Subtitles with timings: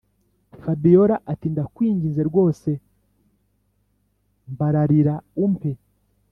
[0.61, 2.69] fabiora ati”ndakwinginze rwose
[4.51, 5.71] mbararira umpe